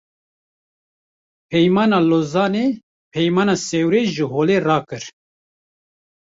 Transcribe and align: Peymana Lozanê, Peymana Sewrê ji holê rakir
Peymana 1.49 1.99
Lozanê, 2.09 2.65
Peymana 3.13 3.55
Sewrê 3.65 4.01
ji 4.13 4.23
holê 4.33 4.57
rakir 4.67 5.03